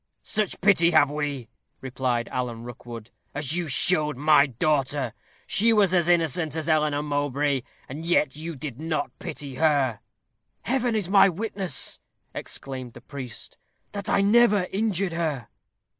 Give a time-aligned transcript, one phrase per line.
[0.23, 1.47] "Such pity have we,"
[1.79, 5.13] replied Alan Rookwood, "as you showed my daughter.
[5.45, 9.99] She was as innocent as Eleanor Mowbray, and yet you did not pity her."
[10.63, 11.99] "Heaven is my witness,"
[12.33, 13.59] exclaimed the priest,
[13.91, 15.49] "that I never injured her."